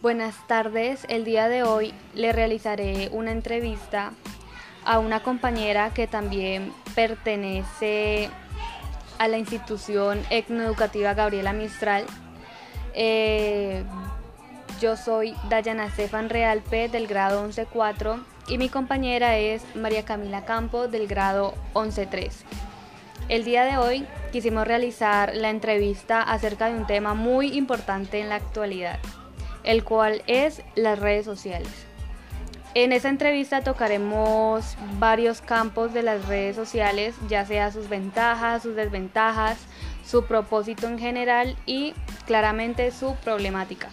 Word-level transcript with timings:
Buenas 0.00 0.46
tardes, 0.46 1.04
el 1.08 1.24
día 1.24 1.48
de 1.48 1.64
hoy 1.64 1.92
le 2.14 2.32
realizaré 2.32 3.08
una 3.10 3.32
entrevista 3.32 4.12
a 4.84 5.00
una 5.00 5.24
compañera 5.24 5.92
que 5.92 6.06
también 6.06 6.72
pertenece 6.94 8.30
a 9.18 9.26
la 9.26 9.38
institución 9.38 10.22
etnoeducativa 10.30 11.14
Gabriela 11.14 11.52
Mistral. 11.52 12.04
Eh, 12.94 13.82
yo 14.80 14.96
soy 14.96 15.34
Dayana 15.48 15.90
Stefan 15.90 16.30
Realpe 16.30 16.88
del 16.88 17.08
grado 17.08 17.44
11.4 17.48 18.22
y 18.46 18.56
mi 18.58 18.68
compañera 18.68 19.36
es 19.36 19.64
María 19.74 20.04
Camila 20.04 20.44
Campo 20.44 20.86
del 20.86 21.08
grado 21.08 21.54
11.3. 21.74 22.30
El 23.28 23.44
día 23.44 23.64
de 23.64 23.78
hoy 23.78 24.06
quisimos 24.30 24.64
realizar 24.64 25.34
la 25.34 25.50
entrevista 25.50 26.22
acerca 26.22 26.68
de 26.68 26.78
un 26.78 26.86
tema 26.86 27.14
muy 27.14 27.58
importante 27.58 28.20
en 28.20 28.28
la 28.28 28.36
actualidad, 28.36 29.00
el 29.64 29.84
cual 29.84 30.22
es 30.26 30.62
las 30.74 30.98
redes 30.98 31.24
sociales. 31.24 31.88
En 32.74 32.92
esta 32.92 33.08
entrevista 33.08 33.62
tocaremos 33.62 34.76
varios 34.98 35.40
campos 35.40 35.92
de 35.94 36.02
las 36.02 36.26
redes 36.26 36.54
sociales, 36.54 37.14
ya 37.28 37.44
sea 37.44 37.72
sus 37.72 37.88
ventajas, 37.88 38.62
sus 38.62 38.76
desventajas, 38.76 39.58
su 40.04 40.26
propósito 40.26 40.86
en 40.86 40.98
general 40.98 41.56
y 41.66 41.94
claramente 42.26 42.90
su 42.92 43.14
problemática. 43.16 43.90